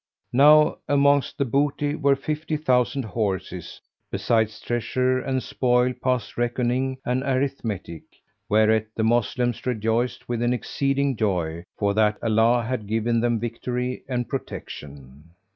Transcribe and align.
[FN#404] 0.01 0.33
Now 0.33 0.77
amongst 0.89 1.37
the 1.37 1.45
booty 1.45 1.93
were 1.93 2.15
fifty 2.15 2.57
thousand 2.57 3.05
horses, 3.05 3.79
besides 4.09 4.59
treasure 4.59 5.19
and 5.19 5.43
spoil 5.43 5.93
past 6.03 6.39
reckoning 6.39 6.97
and 7.05 7.21
arithmetic, 7.21 8.01
whereat 8.49 8.87
the 8.95 9.03
Moslems 9.03 9.63
rejoiced 9.63 10.27
with 10.27 10.41
an 10.41 10.53
exceeding 10.53 11.15
joy 11.15 11.65
for 11.77 11.93
that 11.93 12.17
Allah 12.23 12.63
had 12.63 12.87
given 12.87 13.19
them 13.19 13.39
victory 13.39 14.01
and 14.09 14.27
protection. 14.27 15.29